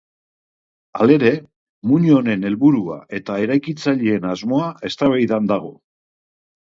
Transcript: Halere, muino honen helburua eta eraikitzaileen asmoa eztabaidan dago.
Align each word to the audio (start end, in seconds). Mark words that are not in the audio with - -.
Halere, 1.01 1.33
muino 1.91 2.15
honen 2.21 2.45
helburua 2.49 2.97
eta 3.17 3.35
eraikitzaileen 3.43 4.25
asmoa 4.31 4.71
eztabaidan 4.91 5.51
dago. 5.53 5.71